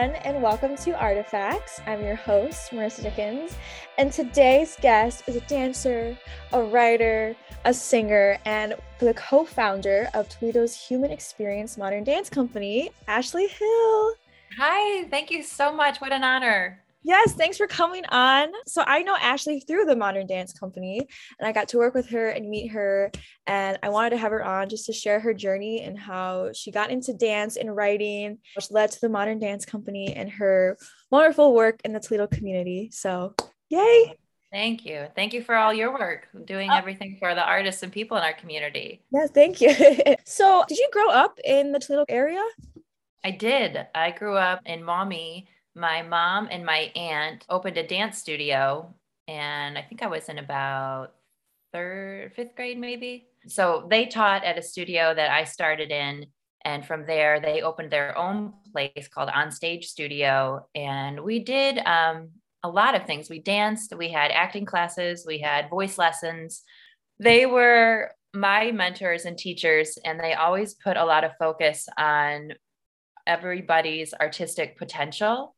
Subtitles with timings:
[0.00, 1.82] Everyone, and welcome to Artifacts.
[1.86, 3.54] I'm your host, Marissa Dickens,
[3.98, 6.16] and today's guest is a dancer,
[6.54, 7.36] a writer,
[7.66, 14.14] a singer, and the co founder of Toledo's Human Experience Modern Dance Company, Ashley Hill.
[14.56, 16.00] Hi, thank you so much.
[16.00, 16.80] What an honor.
[17.02, 18.48] Yes, thanks for coming on.
[18.66, 21.06] So I know Ashley through the Modern Dance Company,
[21.38, 23.10] and I got to work with her and meet her.
[23.46, 26.70] And I wanted to have her on just to share her journey and how she
[26.70, 30.76] got into dance and writing, which led to the Modern Dance Company and her
[31.10, 32.90] wonderful work in the Toledo community.
[32.92, 33.34] So,
[33.70, 34.14] yay!
[34.52, 35.06] Thank you.
[35.14, 36.76] Thank you for all your work, doing oh.
[36.76, 39.00] everything for the artists and people in our community.
[39.12, 39.72] Yes, thank you.
[40.26, 42.42] so, did you grow up in the Toledo area?
[43.24, 43.86] I did.
[43.94, 45.46] I grew up in Maumee
[45.80, 48.94] my mom and my aunt opened a dance studio
[49.26, 51.14] and i think i was in about
[51.72, 53.26] third fifth grade maybe.
[53.46, 56.26] So they taught at a studio that i started in
[56.64, 62.28] and from there they opened their own place called onstage studio and we did um,
[62.62, 63.30] a lot of things.
[63.30, 66.62] We danced we had acting classes we had voice lessons.
[67.18, 72.52] They were my mentors and teachers and they always put a lot of focus on
[73.26, 75.54] everybody's artistic potential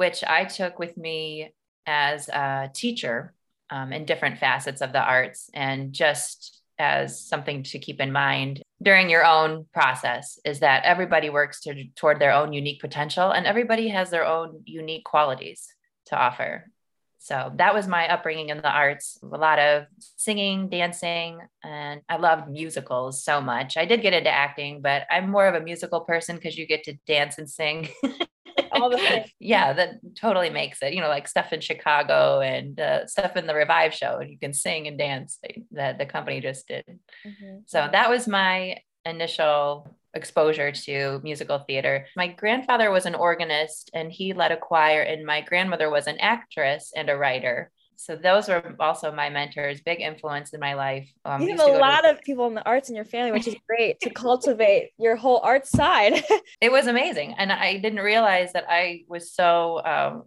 [0.00, 1.52] which I took with me
[1.84, 3.34] as a teacher
[3.68, 8.62] um, in different facets of the arts and just as something to keep in mind
[8.82, 13.44] during your own process is that everybody works to, toward their own unique potential and
[13.44, 15.68] everybody has their own unique qualities
[16.06, 16.70] to offer.
[17.18, 19.84] So that was my upbringing in the arts, a lot of
[20.16, 23.76] singing, dancing, and I loved musicals so much.
[23.76, 26.84] I did get into acting, but I'm more of a musical person because you get
[26.84, 27.90] to dance and sing.
[28.72, 29.30] all the things.
[29.38, 30.92] yeah, that totally makes it.
[30.92, 34.38] You know, like stuff in Chicago and uh, stuff in the Revive show, and you
[34.38, 35.38] can sing and dance
[35.72, 36.84] that the company just did.
[36.86, 37.58] Mm-hmm.
[37.66, 42.06] So that was my initial exposure to musical theater.
[42.16, 46.18] My grandfather was an organist and he led a choir, and my grandmother was an
[46.18, 51.12] actress and a writer so those were also my mentors, big influence in my life.
[51.26, 53.46] Um, you have a lot to- of people in the arts in your family, which
[53.46, 56.24] is great to cultivate your whole art side.
[56.62, 59.84] it was amazing, and I didn't realize that I was so.
[59.84, 60.24] Um,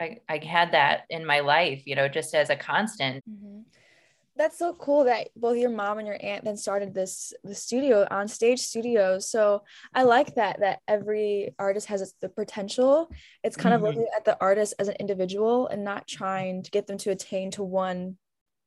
[0.00, 3.22] I, I had that in my life, you know, just as a constant.
[3.30, 3.60] Mm-hmm
[4.36, 8.06] that's so cool that both your mom and your aunt then started this the studio
[8.10, 9.30] on stage studios.
[9.30, 9.62] So
[9.94, 13.10] i like that that every artist has the potential.
[13.42, 13.84] It's kind mm-hmm.
[13.84, 17.10] of looking at the artist as an individual and not trying to get them to
[17.10, 18.16] attain to one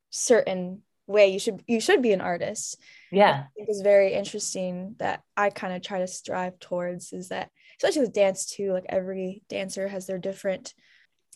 [0.09, 1.27] certain way.
[1.29, 2.79] You should you should be an artist.
[3.11, 3.45] Yeah.
[3.55, 8.13] it's very interesting that i kind of try to strive towards is that especially with
[8.13, 10.73] dance too like every dancer has their different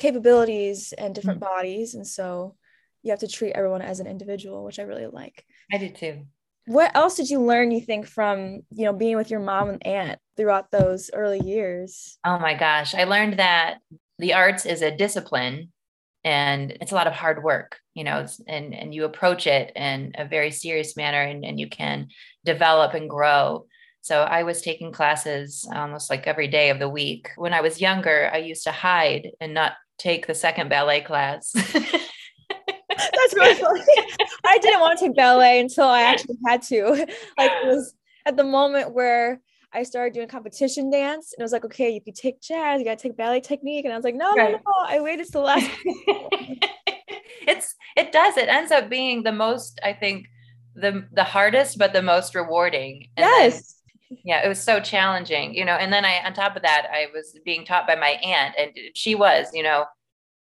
[0.02, 1.56] capabilities and different mm-hmm.
[1.56, 1.94] bodies.
[1.94, 2.56] And so
[3.04, 5.46] you have to treat everyone as an individual, which I really like.
[5.72, 6.26] I do too.
[6.68, 9.86] What else did you learn, you think, from you know being with your mom and
[9.86, 12.18] aunt throughout those early years?
[12.24, 12.94] Oh my gosh.
[12.94, 13.80] I learned that
[14.20, 15.72] the arts is a discipline
[16.24, 20.12] and it's a lot of hard work, you know, and, and you approach it in
[20.16, 22.10] a very serious manner and, and you can
[22.46, 23.66] develop and grow.
[24.02, 27.30] So I was taking classes almost like every day of the week.
[27.38, 31.54] When I was younger, I used to hide and not take the second ballet class.
[33.14, 33.82] That's really funny.
[34.46, 37.08] I didn't want to take ballet until I actually had to.
[37.38, 37.94] Like it was
[38.26, 39.42] at the moment where
[39.74, 42.86] I started doing competition dance, and it was like, okay, if you take jazz, you
[42.86, 44.52] gotta take ballet technique, and I was like, no, right.
[44.52, 45.70] no, no, I waited till last.
[47.48, 48.38] it's it does.
[48.38, 50.28] It ends up being the most, I think,
[50.76, 53.08] the the hardest, but the most rewarding.
[53.16, 53.54] And yes.
[54.10, 55.76] Then, yeah, it was so challenging, you know.
[55.76, 58.72] And then I, on top of that, I was being taught by my aunt, and
[58.94, 59.86] she was, you know,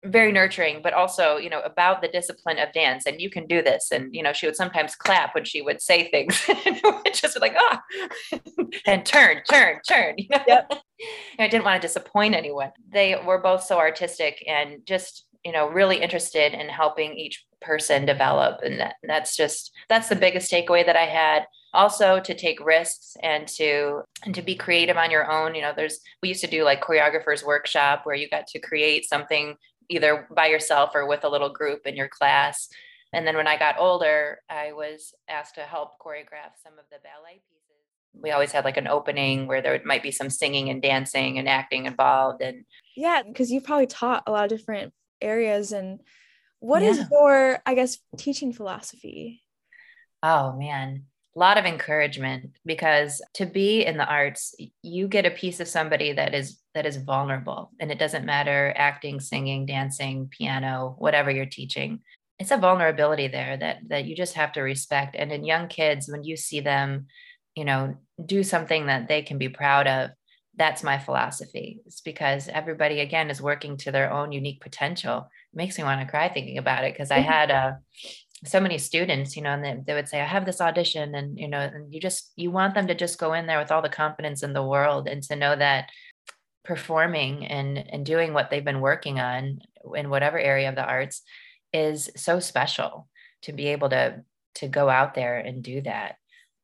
[0.05, 3.05] very nurturing, but also, you know, about the discipline of dance.
[3.05, 3.91] And you can do this.
[3.91, 6.39] And, you know, she would sometimes clap when she would say things.
[7.13, 7.81] just like, ah,
[8.33, 8.39] oh.
[8.85, 10.15] and turn, turn, turn.
[10.17, 10.43] You know?
[10.47, 10.73] Yep.
[11.39, 12.71] I didn't want to disappoint anyone.
[12.89, 18.05] They were both so artistic and just, you know, really interested in helping each person
[18.05, 18.61] develop.
[18.63, 23.15] And that, that's just, that's the biggest takeaway that I had also to take risks
[23.21, 26.49] and to and to be creative on your own you know there's we used to
[26.49, 29.55] do like choreographers workshop where you got to create something
[29.89, 32.69] either by yourself or with a little group in your class.
[33.13, 36.97] And then when I got older, I was asked to help choreograph some of the
[37.03, 37.63] ballet pieces.
[38.13, 41.47] We always had like an opening where there might be some singing and dancing and
[41.47, 42.41] acting involved.
[42.41, 45.71] And yeah, because you've probably taught a lot of different areas.
[45.71, 45.99] And
[46.59, 46.89] what yeah.
[46.89, 49.43] is your, I guess, teaching philosophy?
[50.23, 51.05] Oh man,
[51.37, 56.11] lot of encouragement because to be in the arts you get a piece of somebody
[56.13, 61.45] that is that is vulnerable and it doesn't matter acting singing dancing piano whatever you're
[61.45, 61.99] teaching
[62.39, 66.09] it's a vulnerability there that that you just have to respect and in young kids
[66.09, 67.05] when you see them
[67.55, 67.95] you know
[68.25, 70.09] do something that they can be proud of
[70.57, 71.81] that's my philosophy.
[71.85, 75.29] It's because everybody again is working to their own unique potential.
[75.53, 77.71] It makes me want to cry thinking about it because I had uh,
[78.45, 81.39] so many students, you know, and they, they would say, I have this audition and,
[81.39, 83.81] you know, and you just, you want them to just go in there with all
[83.81, 85.89] the confidence in the world and to know that
[86.63, 89.59] performing and, and doing what they've been working on
[89.95, 91.23] in whatever area of the arts
[91.73, 93.07] is so special
[93.41, 94.21] to be able to,
[94.55, 96.15] to go out there and do that.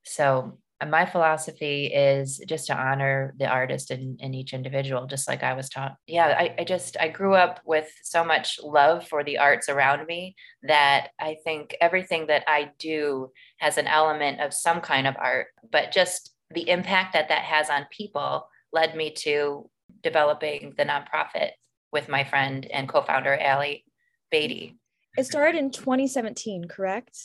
[0.03, 5.43] So my philosophy is just to honor the artist in, in each individual, just like
[5.43, 5.95] I was taught.
[6.07, 10.05] Yeah, I, I just, I grew up with so much love for the arts around
[10.05, 15.15] me that I think everything that I do has an element of some kind of
[15.17, 19.69] art, but just the impact that that has on people led me to
[20.01, 21.51] developing the nonprofit
[21.91, 23.85] with my friend and co-founder Allie
[24.31, 24.77] Beatty.
[25.17, 27.17] It started in 2017, correct?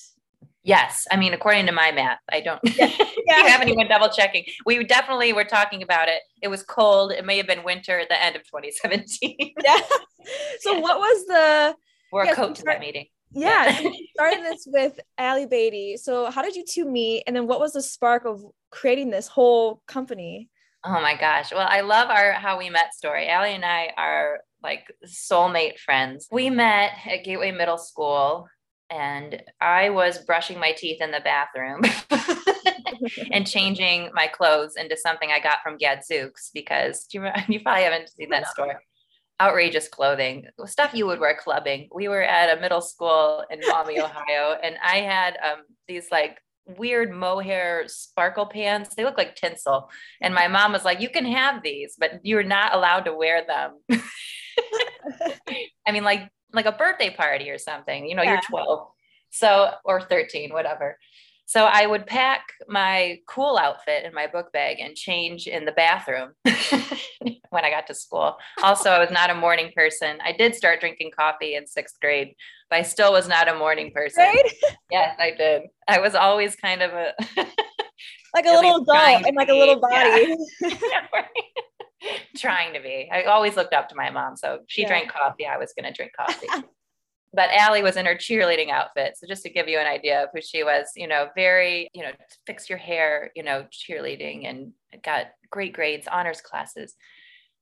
[0.69, 1.07] Yes.
[1.11, 2.93] I mean, according to my math, I don't yeah.
[3.27, 3.49] yeah.
[3.49, 4.45] have anyone double checking.
[4.67, 6.21] We definitely were talking about it.
[6.43, 7.11] It was cold.
[7.11, 9.55] It may have been winter at the end of 2017.
[9.65, 9.77] yeah.
[10.61, 10.81] So yeah.
[10.81, 11.75] what was the
[12.13, 13.07] Wore a coat to that meeting.
[13.33, 13.79] Yeah.
[13.79, 15.97] so started this with Allie Beatty.
[15.97, 17.23] So how did you two meet?
[17.27, 20.51] And then what was the spark of creating this whole company?
[20.85, 21.51] Oh my gosh.
[21.51, 23.29] Well, I love our how we met story.
[23.29, 26.29] Allie and I are like soulmate friends.
[26.31, 28.49] We met at Gateway Middle School
[28.91, 31.83] and I was brushing my teeth in the bathroom
[33.33, 38.11] and changing my clothes into something I got from Gadzooks because you, you probably haven't
[38.11, 38.81] seen that store.
[39.41, 41.89] Outrageous clothing, stuff you would wear clubbing.
[41.95, 46.39] We were at a middle school in Maumee, Ohio, and I had um, these like
[46.77, 48.97] weird mohair sparkle pants.
[48.97, 49.91] They look like tinsel.
[50.21, 53.45] And my mom was like, You can have these, but you're not allowed to wear
[53.47, 54.01] them.
[55.87, 58.07] I mean, like like a birthday party or something.
[58.07, 58.33] You know, yeah.
[58.33, 58.89] you're 12.
[59.31, 60.99] So, or 13, whatever.
[61.49, 65.73] So I would pack my cool outfit in my book bag and change in the
[65.73, 68.37] bathroom when I got to school.
[68.63, 70.19] Also, I was not a morning person.
[70.23, 72.35] I did start drinking coffee in sixth grade,
[72.69, 74.25] but I still was not a morning person.
[74.25, 74.53] Right?
[74.91, 75.63] Yes, I did.
[75.87, 77.13] I was always kind of a
[78.35, 80.37] like a little doll and like a little body.
[80.61, 81.07] Yeah.
[82.41, 83.09] Trying to be.
[83.13, 84.37] I always looked up to my mom.
[84.37, 84.89] So she yeah.
[84.89, 85.47] drank coffee.
[85.47, 86.49] I was going to drink coffee.
[87.33, 89.17] but Allie was in her cheerleading outfit.
[89.17, 92.03] So just to give you an idea of who she was, you know, very, you
[92.03, 92.13] know,
[92.47, 96.95] fix your hair, you know, cheerleading and got great grades, honors classes.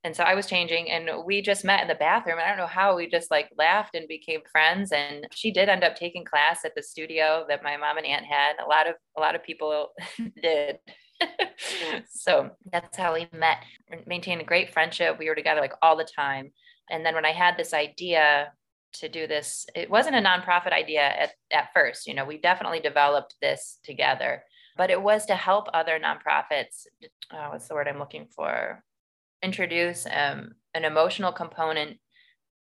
[0.04, 2.38] And so I was changing and we just met in the bathroom.
[2.40, 4.92] I don't know how we just like laughed and became friends.
[4.92, 8.24] And she did end up taking class at the studio that my mom and aunt
[8.24, 8.52] had.
[8.64, 9.88] A lot of a lot of people
[10.42, 10.78] did.
[12.08, 13.58] so that's how we met,
[13.90, 15.18] and maintained a great friendship.
[15.18, 16.52] We were together like all the time.
[16.90, 18.52] And then when I had this idea
[18.94, 22.06] to do this, it wasn't a nonprofit idea at, at first.
[22.06, 24.42] You know, we definitely developed this together,
[24.76, 26.86] but it was to help other nonprofits.
[27.32, 28.82] Oh, what's the word I'm looking for?
[29.42, 31.98] Introduce um, an emotional component.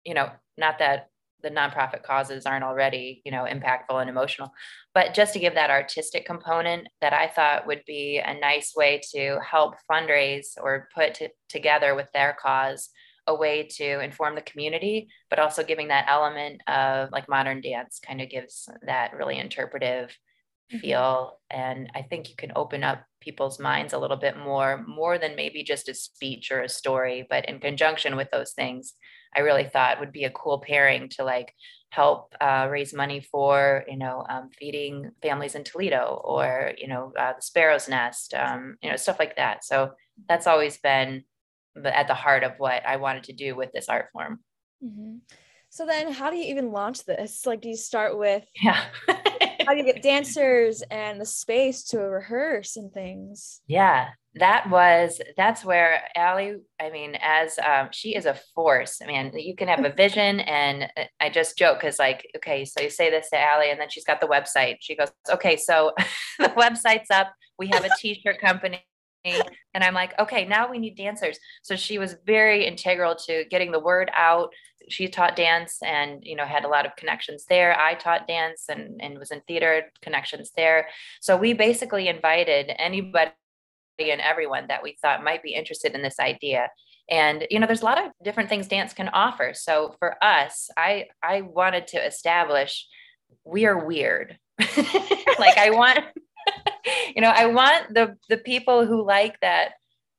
[0.03, 1.09] You know, not that
[1.41, 4.51] the nonprofit causes aren't already you know impactful and emotional
[4.93, 8.99] but just to give that artistic component that i thought would be a nice way
[9.11, 12.89] to help fundraise or put t- together with their cause
[13.27, 17.99] a way to inform the community but also giving that element of like modern dance
[18.05, 20.09] kind of gives that really interpretive
[20.71, 20.79] mm-hmm.
[20.79, 25.17] feel and i think you can open up people's minds a little bit more more
[25.17, 28.93] than maybe just a speech or a story but in conjunction with those things
[29.35, 31.53] I really thought would be a cool pairing to like
[31.89, 37.13] help uh, raise money for you know um, feeding families in Toledo or you know
[37.17, 39.63] uh, the Sparrow's Nest, um, you know stuff like that.
[39.63, 39.91] So
[40.27, 41.23] that's always been
[41.83, 44.39] at the heart of what I wanted to do with this art form.
[44.83, 45.17] Mm-hmm.
[45.69, 47.45] So then, how do you even launch this?
[47.45, 48.85] Like, do you start with yeah?
[49.69, 53.61] how you get dancers and the space to rehearse and things?
[53.67, 58.99] Yeah, that was that's where Allie, I mean, as um, she is a force.
[58.99, 62.65] I mean, you can have a vision, and uh, I just joke because, like, okay,
[62.65, 64.77] so you say this to Allie, and then she's got the website.
[64.79, 65.93] She goes, okay, so
[66.39, 67.31] the website's up.
[67.59, 68.83] We have a t-shirt company.
[69.25, 71.37] And I'm like, okay, now we need dancers.
[71.61, 74.49] So she was very integral to getting the word out.
[74.89, 77.79] She taught dance and, you know, had a lot of connections there.
[77.79, 80.87] I taught dance and, and was in theater connections there.
[81.21, 83.31] So we basically invited anybody
[83.99, 86.69] and everyone that we thought might be interested in this idea
[87.09, 90.69] and you know there's a lot of different things dance can offer so for us
[90.77, 92.87] i i wanted to establish
[93.43, 94.37] we are weird
[95.39, 95.99] like i want
[97.15, 99.71] you know i want the the people who like that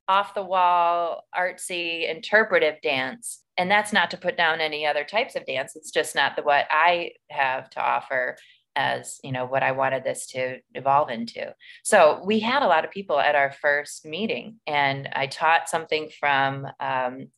[0.08, 5.36] off the wall artsy interpretive dance and that's not to put down any other types
[5.36, 5.76] of dance.
[5.76, 8.36] It's just not the what i have to offer
[8.74, 11.54] as you know what i wanted this to evolve into.
[11.84, 16.08] So we had a lot of people at our first meeting and i taught something
[16.18, 17.28] from um,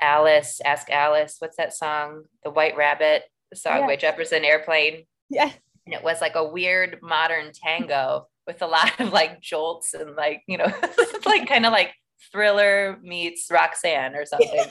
[0.00, 2.24] alice ask alice what's that song?
[2.42, 5.04] The white rabbit the song by jefferson airplane.
[5.28, 5.52] Yeah
[5.84, 10.16] and it was like a weird modern tango with a lot of like jolts and
[10.16, 10.72] like you know
[11.26, 11.92] like kind of like
[12.32, 14.64] thriller meets roxanne or something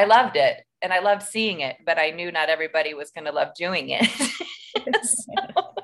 [0.00, 3.26] i loved it and i loved seeing it but i knew not everybody was going
[3.26, 4.08] to love doing it.
[5.02, 5.74] So,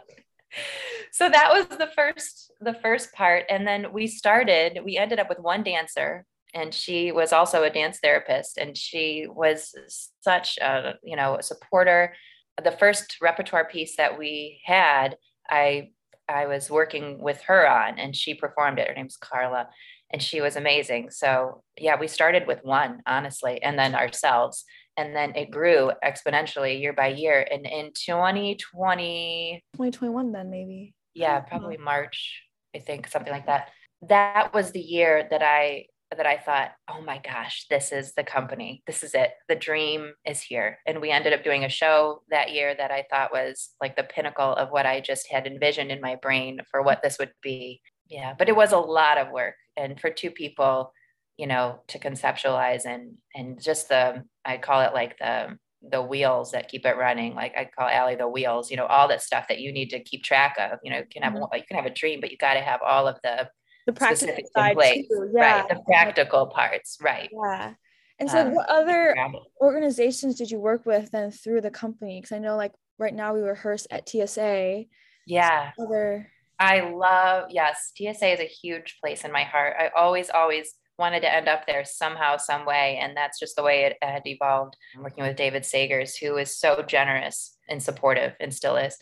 [1.13, 3.45] so that was the first the first part.
[3.49, 7.71] And then we started we ended up with one dancer and she was also a
[7.71, 9.75] dance therapist and she was
[10.21, 12.15] such a you know a supporter.
[12.63, 15.17] The first repertoire piece that we had
[15.51, 15.91] i
[16.29, 18.89] i was working with her on and she performed it.
[18.89, 19.69] Her name's carla
[20.11, 24.65] and she was amazing so yeah we started with one honestly and then ourselves
[24.97, 27.47] and then it grew exponentially year by year.
[27.51, 30.95] And in 2020, 2021, then maybe.
[31.15, 32.43] Yeah, probably March,
[32.75, 33.69] I think, something like that.
[34.09, 35.87] That was the year that I
[36.17, 38.81] that I thought, oh my gosh, this is the company.
[38.87, 39.33] This is it.
[39.49, 40.79] The dream is here.
[40.87, 44.05] And we ended up doing a show that year that I thought was like the
[44.05, 47.81] pinnacle of what I just had envisioned in my brain for what this would be.
[48.09, 49.57] Yeah, but it was a lot of work.
[49.77, 50.93] And for two people,
[51.37, 55.59] you know, to conceptualize and and just the I call it like the
[55.91, 57.35] the wheels that keep it running.
[57.35, 60.01] Like I call Allie the wheels, you know, all that stuff that you need to
[60.01, 60.79] keep track of.
[60.83, 61.57] You know, you can have mm-hmm.
[61.57, 63.49] you can have a dream, but you got to have all of the
[63.87, 65.31] the practical side too.
[65.35, 65.61] Yeah.
[65.61, 65.69] Right.
[65.69, 66.99] The practical parts.
[67.01, 67.31] Right.
[67.33, 67.75] Yeah.
[68.19, 69.15] And so um, what other
[69.61, 72.19] organizations did you work with then through the company?
[72.21, 74.85] Because I know like right now we rehearse at TSA.
[75.27, 75.73] Yeah.
[75.79, 79.75] Other I love, yes, TSA is a huge place in my heart.
[79.79, 82.99] I always, always wanted to end up there somehow, some way.
[83.01, 84.77] And that's just the way it had evolved.
[84.95, 88.97] I'm working with David Sagers, who is so generous and supportive and still is.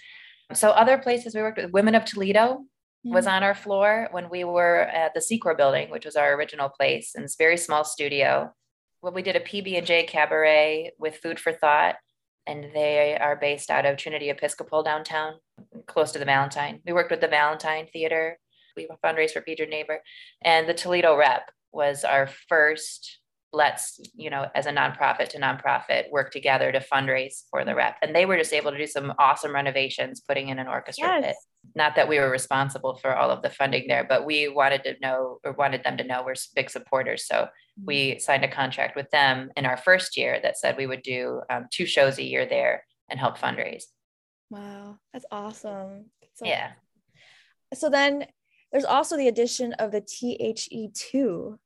[0.53, 2.65] So other places we worked with, Women of Toledo
[3.05, 3.35] was mm-hmm.
[3.35, 7.13] on our floor when we were at the Secor building, which was our original place,
[7.15, 8.53] and it's very small studio.
[9.03, 11.97] Well, we did a PB and J cabaret with Food for Thought,
[12.47, 15.35] and they are based out of Trinity Episcopal downtown,
[15.87, 16.81] close to the Valentine.
[16.87, 18.39] We worked with the Valentine Theater.
[18.77, 20.01] We fundraised for Your Neighbor,
[20.43, 23.21] and the Toledo Rep was our first
[23.53, 27.97] let's you know as a nonprofit to nonprofit work together to fundraise for the rep
[28.03, 31.25] and they were just able to do some awesome renovations putting in an orchestra yes.
[31.25, 31.37] pit
[31.75, 34.95] not that we were responsible for all of the funding there but we wanted to
[35.01, 37.87] know or wanted them to know we're big supporters so mm-hmm.
[37.87, 41.41] we signed a contract with them in our first year that said we would do
[41.51, 43.85] um, two shows a year there and help fundraise
[44.51, 46.73] wow that's awesome so, yeah
[47.73, 48.27] so then
[48.73, 51.59] there's also the addition of the THE2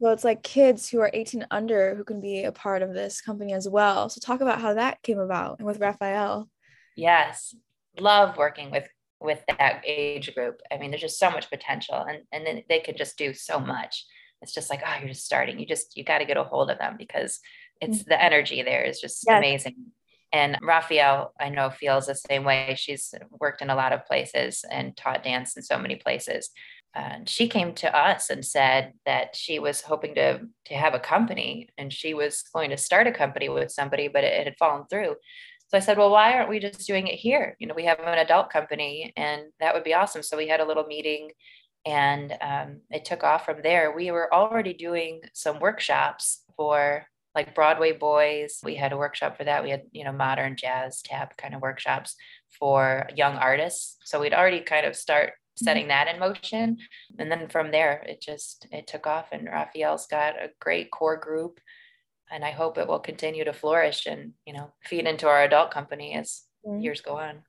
[0.00, 3.20] so it's like kids who are 18 under who can be a part of this
[3.20, 4.08] company as well.
[4.08, 6.48] So talk about how that came about and with Raphael.
[6.96, 7.54] Yes.
[7.98, 8.88] Love working with
[9.20, 10.60] with that age group.
[10.70, 13.58] I mean, there's just so much potential and and then they can just do so
[13.58, 14.04] much.
[14.42, 15.58] It's just like, oh, you're just starting.
[15.58, 17.40] You just you got to get a hold of them because
[17.80, 18.10] it's mm-hmm.
[18.10, 19.38] the energy there is just yes.
[19.38, 19.76] amazing.
[20.30, 22.74] And Raphael, I know, feels the same way.
[22.78, 26.50] She's worked in a lot of places and taught dance in so many places
[26.94, 31.00] and she came to us and said that she was hoping to to have a
[31.00, 34.56] company and she was going to start a company with somebody but it, it, had
[34.58, 35.14] fallen through
[35.68, 37.56] so i said well why aren't we just doing it here?
[37.58, 40.22] You know we have an adult company and that would be awesome.
[40.22, 41.30] So we had a little meeting
[41.86, 43.94] and um, it took off from there.
[43.94, 48.58] We were already doing some workshops for like broadway boys.
[48.64, 49.62] We had a workshop for that.
[49.62, 52.16] We had you know modern jazz tap kind of workshops
[52.58, 53.96] for young artists.
[54.04, 55.88] So we'd already kind of start setting mm-hmm.
[55.90, 56.78] that in motion.
[57.18, 61.16] And then from there, it just it took off, and Raphael's got a great core
[61.16, 61.60] group,
[62.30, 65.70] and I hope it will continue to flourish and you know feed into our adult
[65.70, 66.80] company as mm-hmm.
[66.80, 67.42] years go on.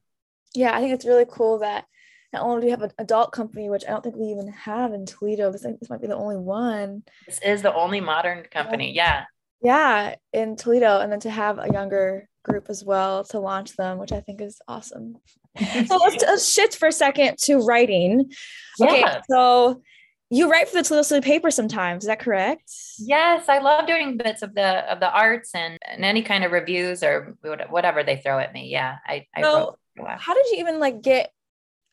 [0.55, 1.86] Yeah, I think it's really cool that
[2.33, 4.93] not only do we have an adult company, which I don't think we even have
[4.93, 5.51] in Toledo.
[5.51, 7.03] This, this might be the only one.
[7.25, 8.93] This is the only modern company.
[8.93, 9.25] Yeah.
[9.62, 13.98] Yeah, in Toledo, and then to have a younger group as well to launch them,
[13.98, 15.17] which I think is awesome.
[15.57, 18.31] so let's, let's, shift for a second to writing.
[18.79, 18.88] Yeah.
[18.88, 19.81] Okay, so
[20.29, 22.03] you write for the Toledo City paper sometimes.
[22.03, 22.71] Is that correct?
[23.00, 26.51] Yes, I love doing bits of the of the arts and, and any kind of
[26.51, 27.36] reviews or
[27.69, 28.69] whatever they throw at me.
[28.69, 29.25] Yeah, I.
[29.36, 29.77] I so,
[30.17, 31.31] how did you even like get?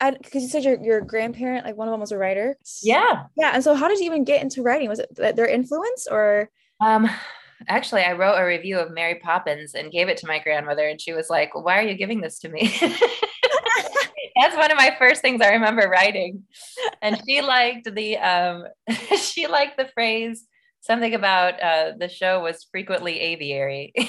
[0.01, 2.57] Because you said your your grandparent, like one of them was a writer.
[2.83, 3.25] Yeah.
[3.37, 4.89] Yeah, and so how did you even get into writing?
[4.89, 6.51] Was it their influence or?
[6.81, 7.09] Um,
[7.69, 11.01] actually i wrote a review of mary poppins and gave it to my grandmother and
[11.01, 12.71] she was like why are you giving this to me
[14.37, 16.43] that's one of my first things i remember writing
[17.03, 18.65] and she liked the um
[19.21, 20.47] she liked the phrase
[20.81, 23.93] something about uh the show was frequently aviary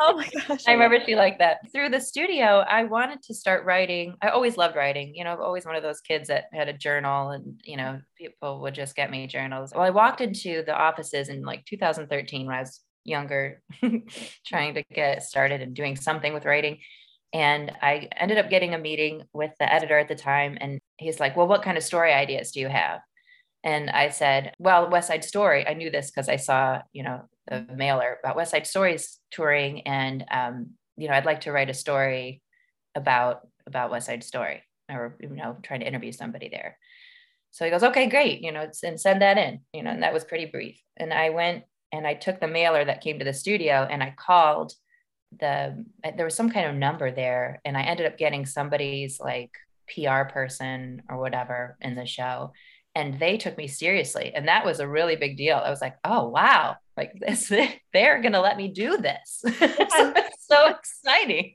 [0.00, 0.64] oh my gosh.
[0.66, 1.58] I remember she liked that.
[1.72, 4.14] Through the studio, I wanted to start writing.
[4.22, 5.14] I always loved writing.
[5.14, 8.00] You know, I'm always one of those kids that had a journal and, you know,
[8.18, 9.72] people would just get me journals.
[9.74, 13.62] Well, I walked into the offices in like 2013 when I was younger,
[14.46, 16.78] trying to get started and doing something with writing.
[17.36, 20.56] And I ended up getting a meeting with the editor at the time.
[20.58, 23.00] And he's like, Well, what kind of story ideas do you have?
[23.62, 25.68] And I said, Well, West Side Story.
[25.68, 29.82] I knew this because I saw, you know, the mailer about West Side Stories touring.
[29.82, 32.40] And, um, you know, I'd like to write a story
[32.94, 36.78] about about West Side Story or, you know, trying to interview somebody there.
[37.50, 40.14] So he goes, okay, great, you know, and send that in, you know, and that
[40.14, 40.80] was pretty brief.
[40.96, 44.14] And I went and I took the mailer that came to the studio and I
[44.16, 44.72] called
[45.40, 49.20] the uh, there was some kind of number there and I ended up getting somebody's
[49.20, 49.50] like
[49.94, 52.52] PR person or whatever in the show
[52.94, 55.56] and they took me seriously and that was a really big deal.
[55.56, 56.76] I was like, "Oh, wow.
[56.96, 57.52] Like this
[57.92, 61.54] they're going to let me do this." so it's so exciting.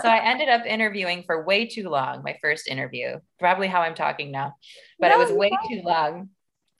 [0.00, 3.18] So I ended up interviewing for way too long, my first interview.
[3.40, 4.54] Probably how I'm talking now.
[5.00, 5.68] But no, it was way no.
[5.68, 6.28] too long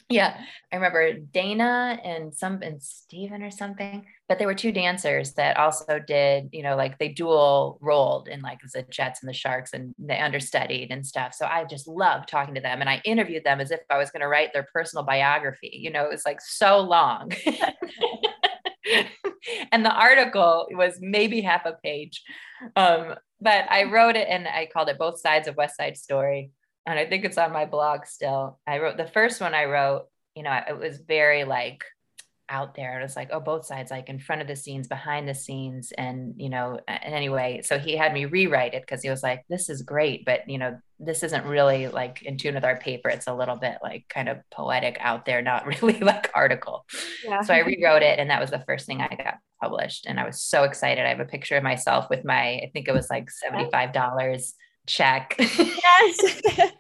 [0.08, 0.40] yeah,
[0.72, 5.56] I remember Dana and some and Steven or something, but they were two dancers that
[5.56, 9.72] also did, you know, like they dual rolled in like the Jets and the Sharks
[9.72, 11.34] and they understudied and stuff.
[11.34, 14.10] So I just loved talking to them and I interviewed them as if I was
[14.10, 15.72] going to write their personal biography.
[15.72, 17.32] You know, it was like so long.
[19.72, 22.22] and the article was maybe half a page.
[22.76, 26.52] Um, but I wrote it and I called it Both Sides of West Side Story
[26.86, 28.58] and I think it's on my blog still.
[28.66, 31.82] I wrote the first one I wrote, you know, it was very like
[32.48, 33.00] out there.
[33.00, 35.92] It was like, oh, both sides, like in front of the scenes, behind the scenes.
[35.96, 39.44] And, you know, and anyway, so he had me rewrite it because he was like,
[39.48, 43.08] this is great, but, you know, this isn't really like in tune with our paper.
[43.08, 46.86] It's a little bit like kind of poetic out there, not really like article.
[47.24, 47.42] Yeah.
[47.42, 48.18] So I rewrote it.
[48.18, 50.06] And that was the first thing I got published.
[50.06, 51.04] And I was so excited.
[51.04, 54.52] I have a picture of myself with my, I think it was like $75
[54.86, 55.36] check.
[55.38, 56.42] Yes.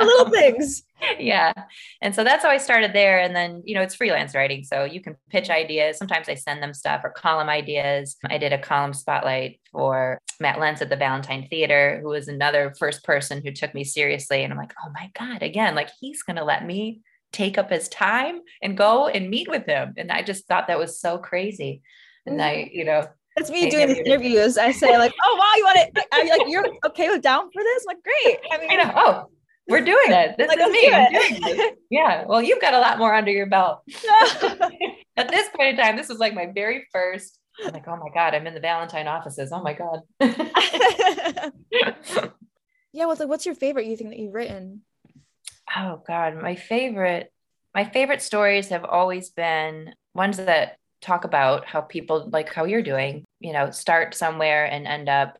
[0.00, 0.82] little things.
[1.18, 1.52] Yeah.
[2.00, 3.20] And so that's how I started there.
[3.20, 4.64] And then, you know, it's freelance writing.
[4.64, 5.98] So you can pitch ideas.
[5.98, 8.16] Sometimes I send them stuff or column ideas.
[8.28, 12.74] I did a column spotlight for Matt Lentz at the Valentine Theater, who was another
[12.78, 14.42] first person who took me seriously.
[14.42, 17.00] And I'm like, oh my God, again, like he's going to let me
[17.32, 19.94] take up his time and go and meet with him.
[19.96, 21.82] And I just thought that was so crazy.
[22.26, 22.78] And I, mm-hmm.
[22.78, 23.06] you know,
[23.38, 24.58] that's me doing these interviews.
[24.58, 26.04] I say like, "Oh wow, you want it?
[26.24, 28.38] You like you're okay with down for this?" I'm like, great.
[28.52, 28.92] I mean, I know.
[28.96, 29.24] Oh,
[29.68, 30.36] we're doing it.
[30.38, 31.72] This like, is me.
[31.90, 32.24] Yeah.
[32.26, 33.82] Well, you've got a lot more under your belt.
[35.16, 37.38] At this point in time, this was like my very first.
[37.64, 39.50] I'm like, oh my god, I'm in the Valentine offices.
[39.52, 40.00] Oh my god.
[42.92, 43.06] yeah.
[43.06, 44.82] What's like, what's your favorite you think that you've written?
[45.76, 47.32] Oh God, my favorite.
[47.74, 52.82] My favorite stories have always been ones that talk about how people like how you're
[52.82, 55.38] doing, you know, start somewhere and end up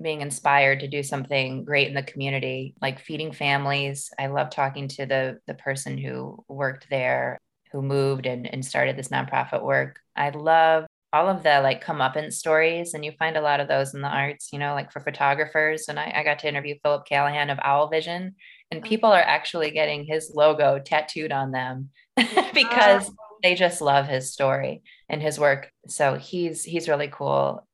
[0.00, 4.10] being inspired to do something great in the community, like feeding families.
[4.18, 7.38] I love talking to the the person who worked there,
[7.72, 10.00] who moved and, and started this nonprofit work.
[10.16, 13.94] I love all of the like comeuppance stories, and you find a lot of those
[13.94, 15.88] in the arts, you know, like for photographers.
[15.88, 18.34] And I, I got to interview Philip Callahan of Owl Vision,
[18.70, 18.88] and oh.
[18.88, 21.90] people are actually getting his logo tattooed on them
[22.54, 23.29] because oh.
[23.42, 25.70] They just love his story and his work.
[25.88, 27.66] So he's he's really cool.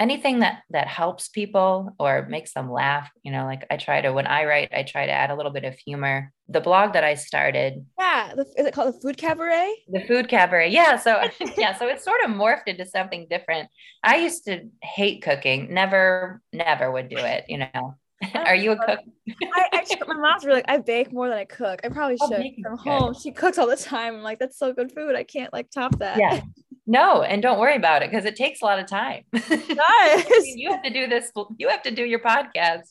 [0.00, 4.12] Anything that that helps people or makes them laugh, you know, like I try to
[4.12, 6.32] when I write, I try to add a little bit of humor.
[6.48, 9.72] The blog that I started, yeah, is it called the Food Cabaret?
[9.88, 10.96] The Food Cabaret, yeah.
[10.96, 11.22] So
[11.56, 13.68] yeah, so it's sort of morphed into something different.
[14.02, 17.94] I used to hate cooking, never, never would do it, you know.
[18.34, 19.00] Are you a cook?
[19.28, 21.80] I actually, my mom's really I bake more than I cook.
[21.84, 23.14] I probably oh, should from home.
[23.14, 24.14] She cooks all the time.
[24.14, 25.14] I'm like, that's so good food.
[25.14, 26.18] I can't like top that.
[26.18, 26.40] Yeah.
[26.86, 29.24] No, and don't worry about it because it takes a lot of time.
[29.32, 30.44] Nice.
[30.54, 31.32] you have to do this.
[31.56, 32.82] You have to do your podcast.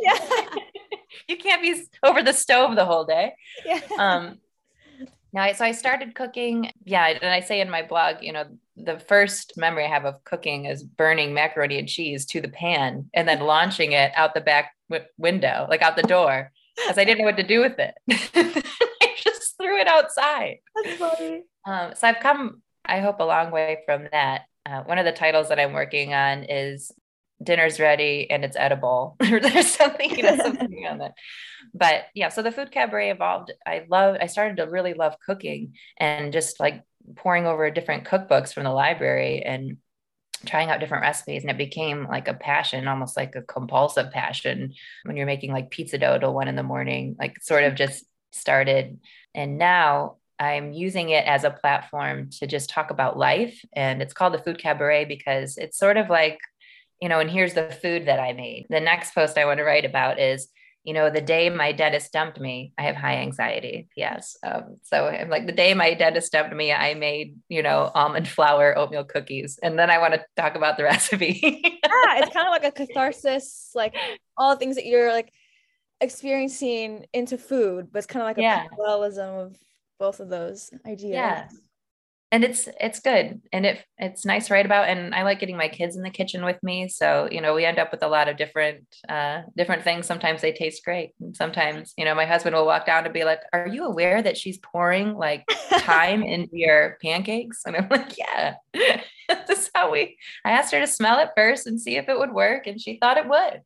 [0.00, 0.18] Yeah.
[1.28, 3.34] you can't be over the stove the whole day.
[3.64, 3.80] Yeah.
[3.98, 4.38] Um,
[5.32, 6.70] now, so I started cooking.
[6.84, 8.44] Yeah, and I say in my blog, you know,
[8.76, 13.10] the first memory I have of cooking is burning macaroni and cheese to the pan
[13.14, 17.04] and then launching it out the back w- window, like out the door, because I
[17.04, 17.94] didn't know what to do with it.
[18.10, 20.56] I just threw it outside.
[20.74, 21.42] That's funny.
[21.66, 24.42] Um, so I've come, I hope, a long way from that.
[24.64, 26.92] Uh, one of the titles that I'm working on is
[27.42, 31.12] dinner's ready and it's edible or there's something you know something on that
[31.74, 35.74] but yeah so the food cabaret evolved i love i started to really love cooking
[35.98, 36.82] and just like
[37.16, 39.76] pouring over different cookbooks from the library and
[40.46, 44.72] trying out different recipes and it became like a passion almost like a compulsive passion
[45.04, 48.04] when you're making like pizza dough till one in the morning like sort of just
[48.32, 48.98] started
[49.34, 53.64] and now I'm using it as a platform to just talk about life.
[53.74, 56.38] And it's called the Food Cabaret because it's sort of like,
[57.00, 58.66] you know, and here's the food that I made.
[58.68, 60.48] The next post I want to write about is,
[60.84, 63.88] you know, the day my dentist dumped me, I have high anxiety.
[63.96, 64.36] Yes.
[64.42, 68.26] Um, so I'm like, the day my dentist dumped me, I made, you know, almond
[68.26, 69.60] flour oatmeal cookies.
[69.62, 71.38] And then I want to talk about the recipe.
[71.42, 73.94] yeah, it's kind of like a catharsis, like
[74.36, 75.32] all the things that you're like
[76.00, 78.66] experiencing into food, but it's kind of like a yeah.
[78.76, 79.56] parallelism of
[80.00, 81.12] both of those ideas.
[81.12, 81.48] Yeah.
[82.32, 83.42] And it's it's good.
[83.52, 86.08] And it it's nice to write about and I like getting my kids in the
[86.08, 86.88] kitchen with me.
[86.88, 90.06] So you know we end up with a lot of different uh different things.
[90.06, 91.10] Sometimes they taste great.
[91.20, 94.22] And sometimes you know my husband will walk down and be like are you aware
[94.22, 95.44] that she's pouring like
[95.80, 97.64] thyme into your pancakes?
[97.66, 98.54] And I'm like yeah.
[99.46, 102.18] This is how we I asked her to smell it first and see if it
[102.18, 103.62] would work and she thought it would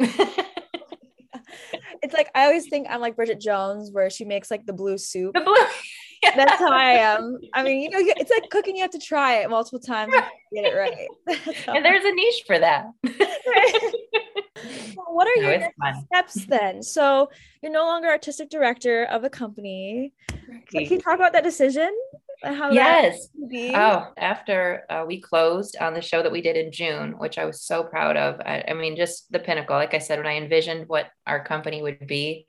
[2.02, 4.98] it's like I always think I'm like Bridget Jones, where she makes like the blue
[4.98, 5.34] soup.
[5.34, 5.54] The blue.
[6.22, 6.34] Yeah.
[6.34, 7.38] That's how I am.
[7.52, 8.74] I mean, you know, it's like cooking.
[8.74, 11.08] You have to try it multiple times to get it right.
[11.68, 12.86] and there's a niche for that.
[14.96, 15.70] well, what are no, your
[16.06, 16.82] steps then?
[16.82, 17.28] So
[17.62, 20.14] you're no longer artistic director of a company.
[20.70, 21.94] can you talk about that decision?
[22.42, 23.28] How yes.
[23.52, 27.44] Oh after uh, we closed on the show that we did in june which i
[27.44, 28.40] was so proud of.
[28.40, 29.76] I, I, mean just the pinnacle.
[29.76, 32.46] Like i said when i envisioned what our company would be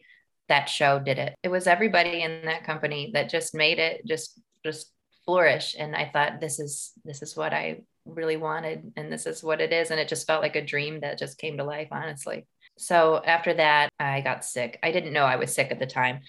[0.49, 1.35] that show did it.
[1.43, 4.91] It was everybody in that company that just made it just just
[5.25, 5.75] flourish.
[5.77, 9.61] And i thought this is this is what i really wanted and this is what
[9.61, 9.91] it is.
[9.91, 12.45] And it just felt like a dream that just came to life honestly
[12.77, 14.79] so after that, I got sick.
[14.83, 16.21] I didn't know I was sick at the time,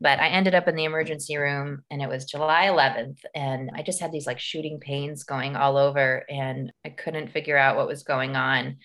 [0.00, 3.18] but I ended up in the emergency room and it was July 11th.
[3.34, 7.56] And I just had these like shooting pains going all over and I couldn't figure
[7.56, 8.76] out what was going on.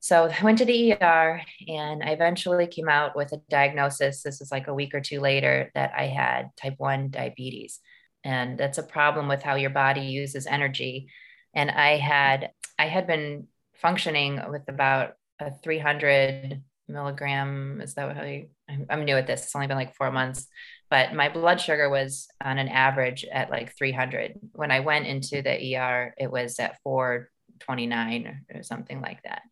[0.00, 4.22] So I went to the ER and I eventually came out with a diagnosis.
[4.22, 7.80] This is like a week or two later that I had type 1 diabetes.
[8.24, 11.08] And that's a problem with how your body uses energy.
[11.54, 17.80] And I had I had been functioning with about a 300 milligram.
[17.80, 18.48] Is that how you?
[18.90, 19.44] I'm new at this.
[19.44, 20.46] It's only been like four months,
[20.90, 24.38] but my blood sugar was on an average at like 300.
[24.52, 29.42] When I went into the ER, it was at 429 or something like that.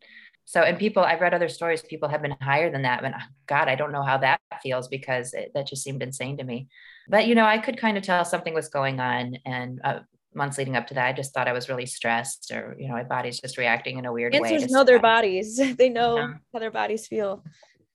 [0.45, 3.01] So, and people, I've read other stories, people have been higher than that.
[3.01, 3.15] But
[3.47, 6.69] God, I don't know how that feels because it, that just seemed insane to me.
[7.09, 9.39] But, you know, I could kind of tell something was going on.
[9.45, 9.99] And uh,
[10.37, 12.93] months leading up to that, I just thought I was really stressed or, you know,
[12.93, 14.55] my body's just reacting in a weird Answers way.
[14.55, 15.59] Answers know their bodies.
[15.77, 16.33] They know yeah.
[16.53, 17.43] how their bodies feel.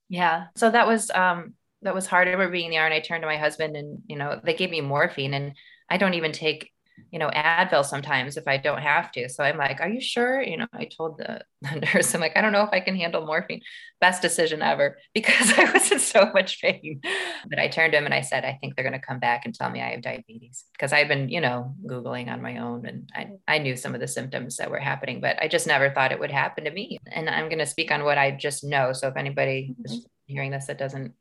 [0.08, 0.46] Yeah.
[0.56, 2.28] So that was, um, that was hard.
[2.28, 4.70] I remember being there and I turned to my husband and, you know, they gave
[4.70, 5.54] me morphine and
[5.88, 6.70] I don't even take
[7.10, 9.28] you know, Advil sometimes if I don't have to.
[9.28, 10.42] So I'm like, are you sure?
[10.42, 12.96] You know, I told the, the, nurse, I'm like, I don't know if I can
[12.96, 13.60] handle morphine.
[14.00, 17.00] Best decision ever because I was in so much pain.
[17.48, 19.44] But I turned to him and I said, I think they're going to come back
[19.44, 22.86] and tell me I have diabetes because I've been, you know, Googling on my own
[22.86, 25.90] and I, I knew some of the symptoms that were happening, but I just never
[25.90, 26.98] thought it would happen to me.
[27.10, 28.92] And I'm going to speak on what I just know.
[28.92, 29.92] So if anybody mm-hmm.
[29.92, 31.14] is hearing this that doesn't,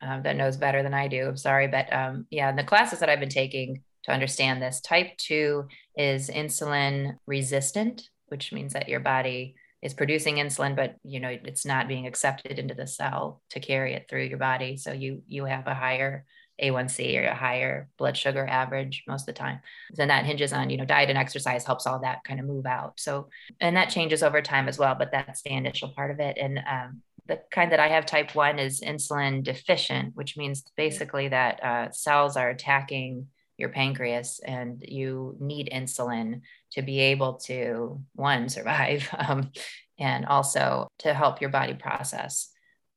[0.00, 1.66] um, that knows better than I do, I'm sorry.
[1.66, 4.80] But um, yeah, the classes that I've been taking, to understand this.
[4.80, 11.20] Type 2 is insulin resistant, which means that your body is producing insulin but you
[11.20, 14.76] know it's not being accepted into the cell to carry it through your body.
[14.76, 16.24] So you you have a higher
[16.60, 19.60] a1c or a higher blood sugar average most of the time.
[19.94, 22.66] Then that hinges on you know diet and exercise helps all that kind of move
[22.66, 22.98] out.
[22.98, 23.28] So
[23.60, 26.38] and that changes over time as well but that's the initial part of it.
[26.40, 31.28] And um, the kind that i have type 1 is insulin deficient which means basically
[31.28, 33.26] that uh, cells are attacking
[33.58, 36.40] your pancreas and you need insulin
[36.70, 39.50] to be able to one survive um,
[39.98, 42.50] and also to help your body process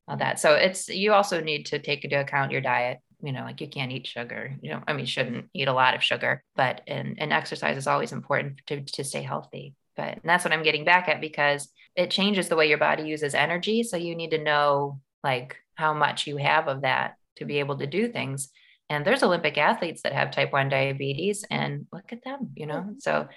[0.08, 0.40] all that.
[0.40, 3.00] So it's you also need to take into account your diet.
[3.24, 4.56] You know like you can't eat sugar.
[4.62, 7.88] You know i mean shouldn't eat a lot of sugar but and, and exercise is
[7.88, 9.76] always important to, to stay healthy.
[9.98, 13.36] But that's what i'm getting back at because it changes the way your body uses
[13.36, 13.84] energy.
[13.84, 17.78] So you need to know like how much you have of that to be able
[17.78, 18.50] to do things
[18.92, 22.82] and there's olympic athletes that have type 1 diabetes and look at them you know?
[22.82, 23.00] Mm-hmm.
[23.00, 23.28] so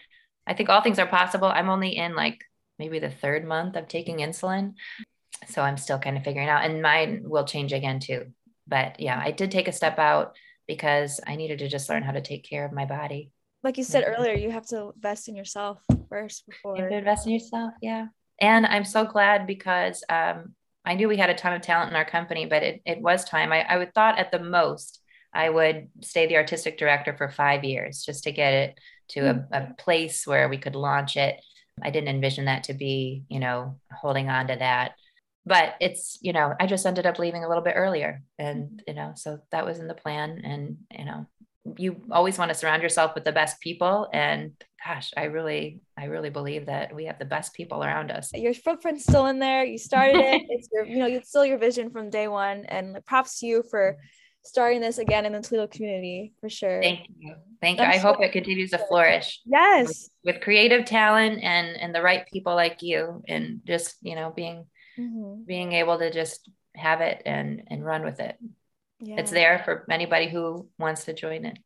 [0.46, 1.48] i think all things are possible.
[1.48, 2.44] I'm only in like
[2.78, 4.74] maybe the third month of taking insulin
[5.48, 6.64] so i'm still kind of figuring out.
[6.64, 8.26] And mine will change again too.
[8.66, 10.36] But yeah i did take a step out
[10.66, 13.30] because i needed to just learn how to take care of my body.
[13.62, 14.20] Like you said mm-hmm.
[14.20, 18.06] earlier you have to invest in yourself first before you invest in yourself yeah.
[18.40, 21.96] And i'm so glad because um, i knew we had a ton of talent in
[21.96, 23.52] our company but it, it was time.
[23.52, 25.00] I, I would thought at the most
[25.34, 29.30] I would stay the artistic director for five years just to get it to a,
[29.30, 29.72] a, mm-hmm.
[29.78, 31.40] place where we could launch it.
[31.82, 34.92] I didn't envision that to be, you know, holding on to that.
[35.44, 38.22] But it's, you know, I just ended up leaving a little bit earlier.
[38.38, 40.40] And, you know, so that was in the plan.
[40.44, 41.26] And, you know,
[41.76, 44.52] you always want to surround yourself with the best people and
[44.84, 48.52] gosh i really i really believe that we have the best people around us your
[48.52, 51.90] footprint's still in there you started it it's your you know it's still your vision
[51.90, 53.96] from day one and props to you for
[54.44, 58.20] starting this again in the toledo community for sure thank you thank you i hope
[58.20, 62.82] it continues to flourish yes with, with, creative talent and and the right people like
[62.82, 64.66] you and just you know being
[64.98, 65.42] mm-hmm.
[65.46, 68.36] being able to just have it and and run with it
[69.06, 69.16] yeah.
[69.18, 71.58] it's there for anybody who wants to join it.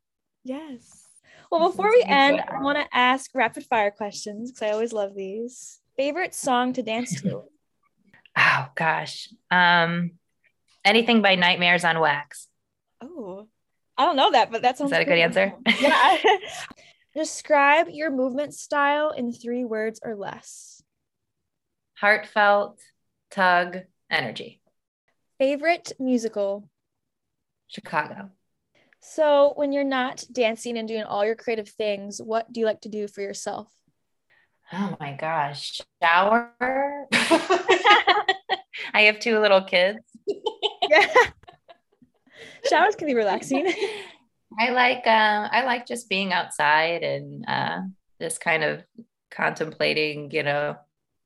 [0.44, 1.04] Yes.
[1.50, 5.14] Well, before we end, I want to ask rapid fire questions because I always love
[5.14, 5.80] these.
[5.96, 7.44] Favorite song to dance to?
[8.38, 9.28] oh gosh.
[9.50, 10.12] Um
[10.84, 12.48] anything by Nightmares on Wax.
[13.00, 13.48] Oh,
[13.96, 15.14] I don't know that, but that sounds Is that cool.
[15.14, 15.52] a good answer?
[15.80, 16.16] yeah.
[17.14, 20.82] Describe your movement style in three words or less.
[21.94, 22.78] Heartfelt,
[23.30, 23.78] tug,
[24.10, 24.60] energy.
[25.38, 26.68] Favorite musical?
[27.66, 28.30] Chicago.
[29.00, 32.80] So, when you're not dancing and doing all your creative things, what do you like
[32.82, 33.68] to do for yourself?
[34.72, 36.52] Oh my gosh, shower.
[38.92, 39.98] I have two little kids.
[40.88, 41.06] yeah.
[42.68, 43.72] Showers can be relaxing.
[44.58, 47.80] I like uh, I like just being outside and uh,
[48.20, 48.82] just kind of
[49.30, 50.30] contemplating.
[50.30, 50.76] You know,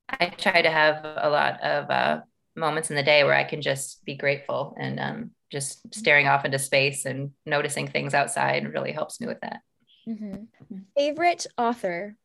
[0.09, 2.21] I try to have a lot of uh,
[2.55, 6.45] moments in the day where I can just be grateful and um, just staring off
[6.45, 9.61] into space and noticing things outside really helps me with that.
[10.07, 10.77] Mm-hmm.
[10.97, 12.15] Favorite author?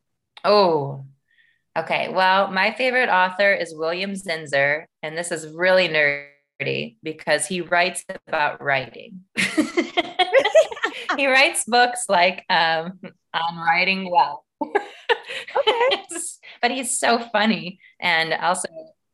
[0.43, 1.05] Oh,
[1.77, 2.09] okay.
[2.09, 6.29] Well, my favorite author is William Zinsser, and this is really nerdy
[7.03, 9.21] because he writes about writing.
[11.17, 12.99] he writes books like um,
[13.33, 14.45] on writing well.
[14.61, 14.73] okay.
[16.61, 18.67] but he's so funny and also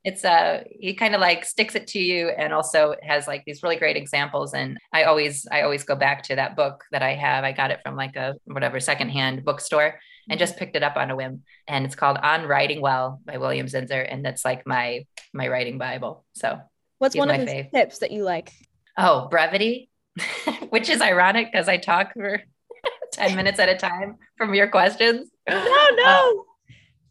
[0.04, 3.62] it's uh he kind of like sticks it to you and also has like these
[3.62, 7.14] really great examples and i always i always go back to that book that i
[7.14, 10.98] have i got it from like a whatever secondhand bookstore and just picked it up
[10.98, 14.66] on a whim and it's called on writing well by william zinsser and that's like
[14.66, 16.60] my my writing bible so
[17.06, 17.72] what's one of his fave.
[17.72, 18.52] tips that you like
[18.98, 19.90] oh brevity
[20.70, 22.42] which is ironic because i talk for
[23.14, 26.44] 10 minutes at a time from your questions no no uh,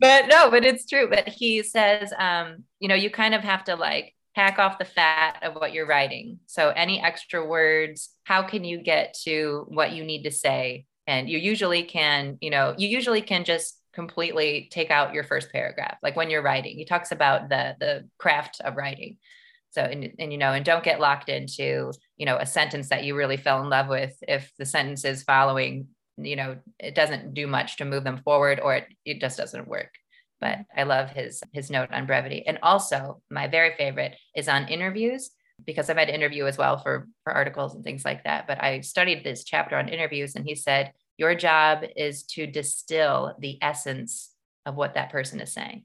[0.00, 1.08] but no, but it's true.
[1.08, 4.84] But he says, um, you know, you kind of have to like hack off the
[4.84, 6.40] fat of what you're writing.
[6.46, 10.86] So any extra words, how can you get to what you need to say?
[11.06, 15.52] And you usually can, you know, you usually can just completely take out your first
[15.52, 15.96] paragraph.
[16.02, 19.18] Like when you're writing, he talks about the the craft of writing.
[19.74, 23.02] So and, and you know, and don't get locked into, you know, a sentence that
[23.02, 24.14] you really fell in love with.
[24.22, 28.60] If the sentence is following you know it doesn't do much to move them forward
[28.60, 29.90] or it, it just doesn't work.
[30.40, 32.46] But i love his his note on brevity.
[32.46, 35.30] And also my very favorite is on interviews
[35.64, 38.46] because i've had interview as well for for articles and things like that.
[38.46, 43.34] But i studied this chapter on interviews and he said your job is to distill
[43.38, 44.32] the essence
[44.66, 45.84] of what that person is saying.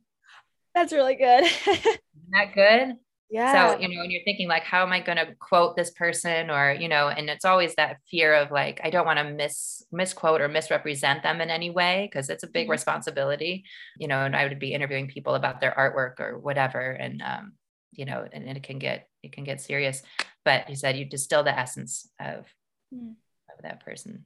[0.73, 1.43] That's really good.
[1.67, 1.99] Isn't
[2.31, 2.95] that good
[3.29, 3.73] yeah.
[3.73, 6.49] So, you know, when you're thinking like, how am I going to quote this person
[6.49, 9.83] or, you know, and it's always that fear of like, I don't want to miss
[9.91, 12.71] misquote or misrepresent them in any way because it's a big mm-hmm.
[12.71, 13.65] responsibility,
[13.97, 16.79] you know, and I would be interviewing people about their artwork or whatever.
[16.79, 17.53] And, um,
[17.91, 20.01] you know, and, and it can get, it can get serious,
[20.43, 22.45] but he said you distill the essence of,
[22.93, 23.13] mm.
[23.55, 24.25] of that person.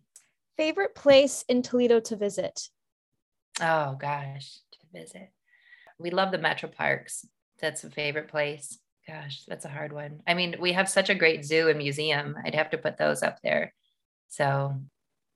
[0.56, 2.70] Favorite place in Toledo to visit?
[3.60, 5.30] Oh gosh, to visit.
[6.00, 7.26] We love the Metro Parks.
[7.60, 8.78] That's a favorite place.
[9.08, 10.22] Gosh, that's a hard one.
[10.26, 12.38] I mean, we have such a great zoo and museum.
[12.44, 13.74] I'd have to put those up there.
[14.30, 14.76] So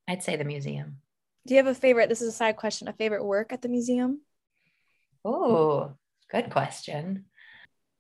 [0.08, 0.98] I'd say the museum.
[1.46, 2.08] Do you have a favorite?
[2.10, 2.88] This is a side question.
[2.88, 4.22] A favorite work at the museum?
[5.26, 5.94] Oh,
[6.32, 7.26] good question.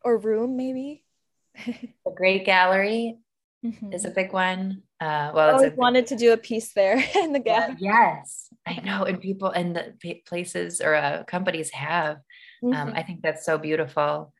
[0.03, 1.03] Or room, maybe?
[1.65, 3.17] the Great Gallery
[3.65, 3.91] mm-hmm.
[3.91, 4.83] is a big one.
[5.01, 7.75] Uh, well, I always wanted to do a piece there in the gallery.
[7.79, 9.03] Yes, I know.
[9.03, 12.17] And people and the places or uh, companies have.
[12.63, 12.87] Um, mm-hmm.
[12.89, 14.33] Um, I think that's so beautiful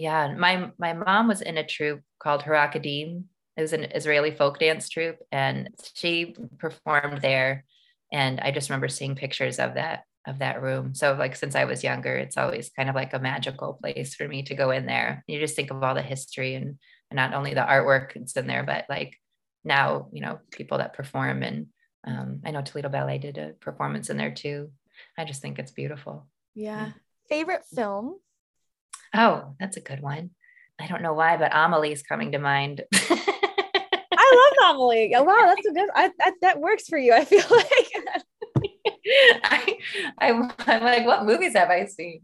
[0.00, 3.24] yeah my my mom was in a troupe called Harakadim.
[3.56, 7.64] It was an Israeli folk dance troupe, and she performed there.
[8.12, 10.94] And I just remember seeing pictures of that of that room.
[10.94, 14.28] So like since I was younger, it's always kind of like a magical place for
[14.28, 15.24] me to go in there.
[15.26, 16.78] You just think of all the history and,
[17.10, 19.16] and not only the artwork that's in there, but like
[19.64, 21.66] now you know people that perform and
[22.04, 24.70] um, I know Toledo Ballet did a performance in there too.
[25.18, 26.26] I just think it's beautiful.
[26.54, 26.86] Yeah.
[26.86, 26.92] yeah.
[27.28, 28.16] Favorite film?
[29.14, 30.30] Oh, that's a good one.
[30.78, 32.82] I don't know why, but Amelie's coming to mind.
[32.94, 35.14] I love Amelie.
[35.14, 35.88] Oh, wow, that's a good.
[35.94, 37.12] I, that that works for you.
[37.12, 37.92] I feel like.
[39.44, 39.78] I,
[40.18, 42.22] I am like, what movies have I seen?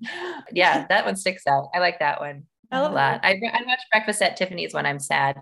[0.52, 1.68] Yeah, that one sticks out.
[1.74, 3.20] I like that one I love a lot.
[3.22, 5.40] I, I watch Breakfast at Tiffany's when I'm sad,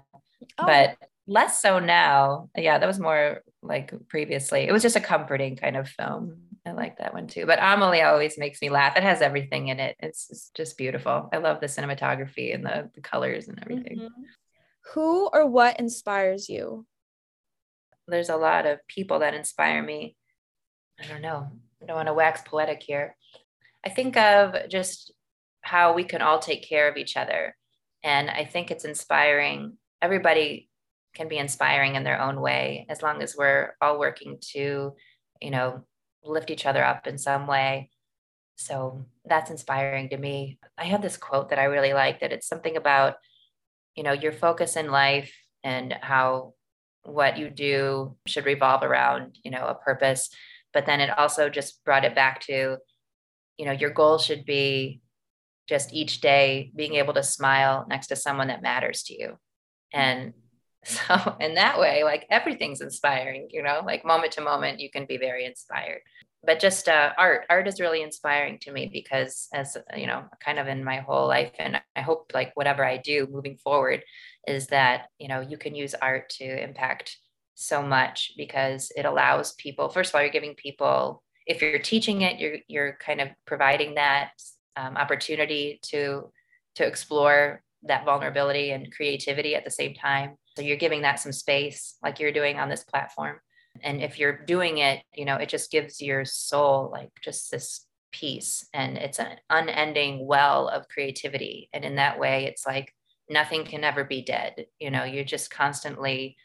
[0.59, 0.67] oh.
[0.67, 2.51] but less so now.
[2.57, 4.63] Yeah, that was more like previously.
[4.63, 6.39] It was just a comforting kind of film.
[6.67, 7.45] I like that one too.
[7.47, 8.97] But Amelie always makes me laugh.
[8.97, 9.97] It has everything in it.
[9.99, 11.29] It's, just beautiful.
[11.33, 13.99] I love the cinematography and the, the colors and everything.
[13.99, 14.23] Mm-hmm.
[14.93, 16.87] Who or what inspires you?
[18.07, 20.17] There's a lot of people that inspire me.
[21.03, 21.49] I don't know.
[21.83, 23.17] I don't want to wax poetic here.
[23.85, 25.13] I think of just
[25.63, 27.57] how we can all take care of each other.
[28.03, 29.77] And I think it's inspiring.
[30.01, 30.69] Everybody
[31.15, 34.95] can be inspiring in their own way as long as we're all working to,
[35.41, 35.85] you know,
[36.25, 37.91] lift each other up in some way.
[38.57, 40.59] So that's inspiring to me.
[40.79, 43.15] I have this quote that I really like that it's something about,
[43.97, 46.55] you know, your focus in life and how
[47.03, 50.31] what you do should revolve around, you know, a purpose.
[50.73, 52.79] But then it also just brought it back to,
[53.57, 55.01] you know, your goal should be
[55.69, 59.39] just each day being able to smile next to someone that matters to you.
[59.93, 60.35] And
[60.87, 65.07] so in that way, like everything's inspiring, you know, like moment to moment, you can
[65.07, 66.01] be very inspired.
[66.47, 70.59] But just uh, art, art is really inspiring to me because, as you know, kind
[70.59, 74.03] of in my whole life, and I hope like whatever I do moving forward
[74.47, 77.17] is that, you know, you can use art to impact
[77.55, 82.23] so much because it allows people, first of all, you're giving people, if you're teaching
[82.23, 84.33] it, you're, you're kind of providing that
[84.77, 86.31] um, opportunity to,
[86.75, 91.33] to explore that vulnerability and creativity at the same time so you're giving that some
[91.33, 93.37] space like you're doing on this platform.
[93.83, 97.87] And if you're doing it, you know, it just gives your soul like just this
[98.13, 101.69] peace and it's an unending well of creativity.
[101.73, 102.93] And in that way, it's like
[103.29, 104.67] nothing can ever be dead.
[104.79, 106.37] You know, you're just constantly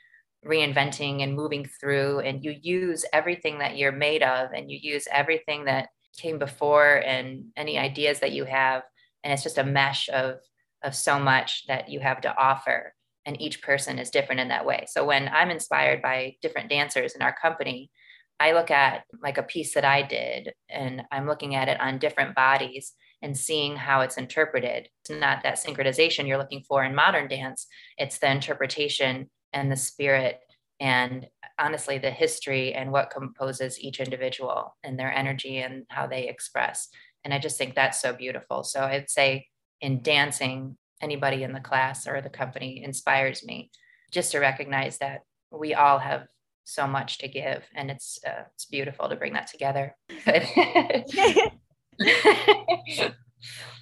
[0.46, 5.08] reinventing and moving through and you use everything that you're made of and you use
[5.12, 8.84] everything that came before and any ideas that you have
[9.24, 10.36] and it's just a mesh of
[10.82, 12.94] of so much that you have to offer
[13.26, 14.86] and each person is different in that way.
[14.88, 17.92] So when I'm inspired by different dancers in our company,
[18.40, 22.00] I look at like a piece that I did and I'm looking at it on
[22.00, 24.88] different bodies and seeing how it's interpreted.
[25.02, 29.76] It's not that synchronization you're looking for in modern dance, it's the interpretation and the
[29.76, 30.40] spirit
[30.80, 31.28] and
[31.58, 36.88] honestly the history and what composes each individual and their energy and how they express.
[37.26, 38.64] And I just think that's so beautiful.
[38.64, 39.48] So I'd say
[39.82, 43.70] in dancing, anybody in the class or the company inspires me
[44.12, 46.28] just to recognize that we all have
[46.64, 49.96] so much to give and it's uh, it's beautiful to bring that together.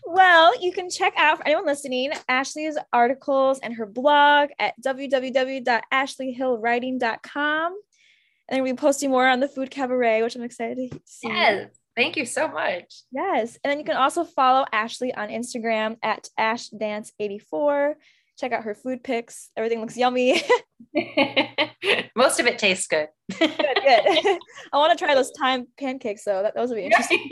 [0.05, 7.81] Well you can check out for anyone listening ashley's articles and her blog at www.ashleyhillwriting.com
[8.49, 11.27] and we'll be posting more on the food cabaret which i'm excited to see.
[11.27, 13.01] Yes Thank you so much.
[13.11, 13.57] Yes.
[13.63, 17.95] And then you can also follow Ashley on Instagram at ashdance84.
[18.37, 19.49] Check out her food pics.
[19.57, 20.43] Everything looks yummy.
[22.15, 23.07] Most of it tastes good.
[23.39, 23.57] good, good.
[24.71, 26.43] I want to try those thyme pancakes though.
[26.43, 27.31] That those would be interesting.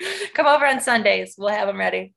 [0.34, 1.34] Come over on Sundays.
[1.36, 2.14] We'll have them ready.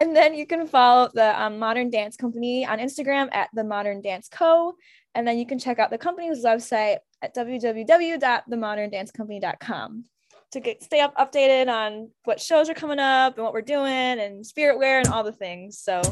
[0.00, 4.00] and then you can follow the um, Modern Dance Company on Instagram at the Modern
[4.00, 4.72] Dance Co.
[5.14, 10.04] And then you can check out the company's website at www.themoderndancecompany.com
[10.52, 14.20] to get stay up updated on what shows are coming up and what we're doing
[14.20, 15.78] and spirit wear and all the things.
[15.78, 16.02] So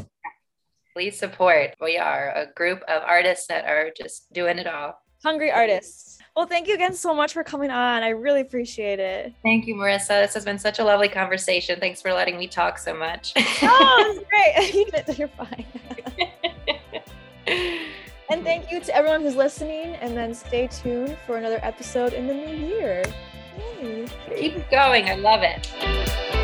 [0.93, 1.75] please support.
[1.79, 4.99] We are a group of artists that are just doing it all.
[5.23, 6.19] Hungry artists.
[6.35, 8.03] Well, thank you again so much for coming on.
[8.03, 9.33] I really appreciate it.
[9.43, 10.21] Thank you, Marissa.
[10.21, 11.79] This has been such a lovely conversation.
[11.79, 13.31] Thanks for letting me talk so much.
[13.37, 14.19] oh,
[14.89, 15.07] it's great.
[15.17, 15.65] You're fine.
[18.29, 19.95] And thank you to everyone who's listening.
[19.95, 23.03] And then stay tuned for another episode in the new year.
[23.81, 24.07] Yay.
[24.37, 25.09] Keep going.
[25.09, 26.42] I love it.